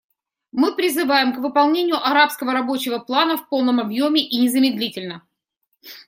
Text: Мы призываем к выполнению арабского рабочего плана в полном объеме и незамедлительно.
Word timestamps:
Мы 0.51 0.75
призываем 0.75 1.31
к 1.35 1.37
выполнению 1.37 2.03
арабского 2.03 2.53
рабочего 2.53 2.97
плана 2.97 3.37
в 3.37 3.47
полном 3.49 3.79
объеме 3.79 4.27
и 4.27 4.41
незамедлительно. 4.41 5.27